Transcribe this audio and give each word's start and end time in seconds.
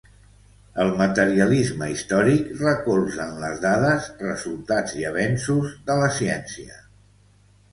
El 0.83 0.87
materialisme 1.01 1.89
històric 1.95 2.49
recolza 2.63 3.27
en 3.33 3.37
les 3.43 3.61
dades, 3.67 4.09
resultats 4.25 4.97
i 5.03 5.07
avenços 5.11 5.77
de 5.91 5.99
la 6.01 6.09
ciència. 6.17 6.83